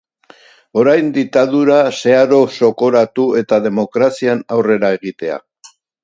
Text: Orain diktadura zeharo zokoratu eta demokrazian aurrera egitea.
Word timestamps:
Orain 0.83 1.09
diktadura 1.17 1.75
zeharo 1.97 2.39
zokoratu 2.59 3.25
eta 3.41 3.59
demokrazian 3.67 4.41
aurrera 4.57 4.91
egitea. 4.97 5.37